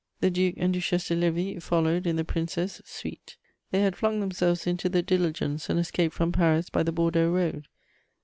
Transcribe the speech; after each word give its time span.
The 0.19 0.31
Duc 0.31 0.55
and 0.57 0.73
Duchesse 0.73 1.09
de 1.09 1.15
Lévis 1.15 1.61
followed 1.61 2.07
in 2.07 2.15
the 2.15 2.23
Princess' 2.25 2.81
suite: 2.85 3.37
they 3.69 3.81
had 3.81 3.95
flung 3.95 4.19
themselves 4.19 4.65
into 4.65 4.89
the 4.89 5.03
diligence 5.03 5.69
and 5.69 5.79
escaped 5.79 6.15
from 6.15 6.31
Paris 6.31 6.71
by 6.71 6.81
the 6.81 6.91
Bordeaux 6.91 7.29
road. 7.29 7.67